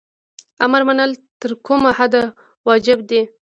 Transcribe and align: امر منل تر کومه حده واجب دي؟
امر 0.65 0.81
منل 0.87 1.11
تر 1.41 1.51
کومه 1.65 1.91
حده 1.97 2.23
واجب 2.67 2.99
دي؟ 3.09 3.21